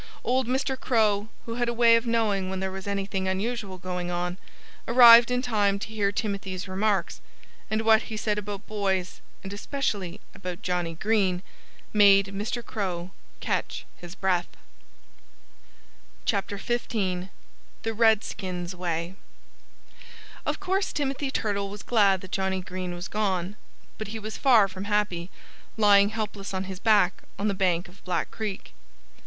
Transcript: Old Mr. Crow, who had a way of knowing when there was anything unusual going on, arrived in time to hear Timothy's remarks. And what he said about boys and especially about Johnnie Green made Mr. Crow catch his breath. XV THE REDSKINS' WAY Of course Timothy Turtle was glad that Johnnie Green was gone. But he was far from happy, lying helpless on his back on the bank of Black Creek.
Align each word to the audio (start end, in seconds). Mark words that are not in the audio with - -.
Old 0.23 0.47
Mr. 0.47 0.75
Crow, 0.79 1.27
who 1.45 1.53
had 1.61 1.69
a 1.69 1.75
way 1.75 1.95
of 1.95 2.07
knowing 2.07 2.49
when 2.49 2.59
there 2.59 2.71
was 2.71 2.87
anything 2.87 3.27
unusual 3.27 3.77
going 3.77 4.09
on, 4.09 4.39
arrived 4.87 5.29
in 5.29 5.43
time 5.43 5.77
to 5.77 5.89
hear 5.89 6.11
Timothy's 6.11 6.67
remarks. 6.67 7.21
And 7.69 7.83
what 7.83 8.01
he 8.01 8.17
said 8.17 8.39
about 8.39 8.65
boys 8.65 9.21
and 9.43 9.53
especially 9.53 10.19
about 10.33 10.63
Johnnie 10.63 10.95
Green 10.95 11.43
made 11.93 12.33
Mr. 12.33 12.65
Crow 12.65 13.11
catch 13.41 13.85
his 13.95 14.15
breath. 14.15 14.47
XV 16.27 16.47
THE 17.83 17.93
REDSKINS' 17.93 18.73
WAY 18.73 19.13
Of 20.47 20.59
course 20.59 20.91
Timothy 20.91 21.29
Turtle 21.29 21.69
was 21.69 21.83
glad 21.83 22.21
that 22.21 22.31
Johnnie 22.31 22.61
Green 22.61 22.95
was 22.95 23.07
gone. 23.07 23.55
But 23.99 24.07
he 24.07 24.17
was 24.17 24.35
far 24.35 24.67
from 24.67 24.85
happy, 24.85 25.29
lying 25.77 26.09
helpless 26.09 26.55
on 26.55 26.63
his 26.63 26.79
back 26.79 27.21
on 27.37 27.47
the 27.47 27.53
bank 27.53 27.87
of 27.87 28.03
Black 28.03 28.31
Creek. 28.31 28.73